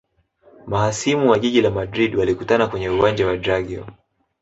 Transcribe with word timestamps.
mahasimu 0.67 1.29
wa 1.29 1.39
jiji 1.39 1.61
la 1.61 1.69
madrid 1.71 2.15
walikutana 2.15 2.67
kwenye 2.67 2.89
uwanja 2.89 3.27
wa 3.27 3.37
drageo 3.37 3.87